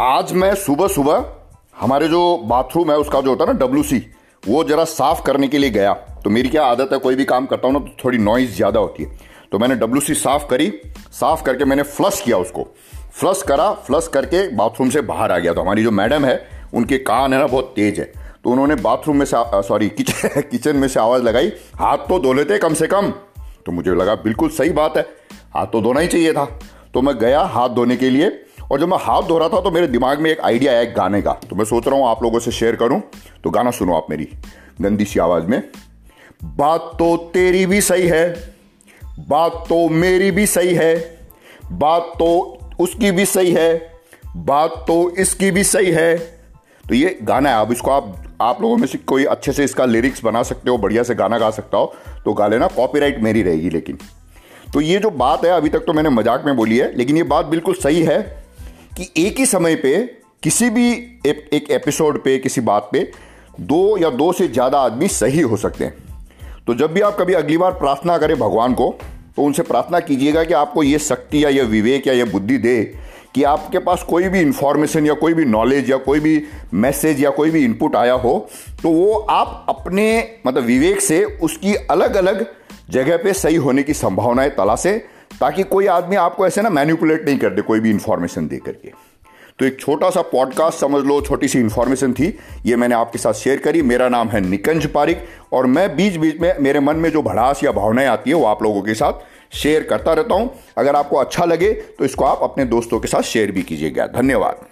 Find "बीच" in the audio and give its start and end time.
95.96-96.16, 96.16-96.40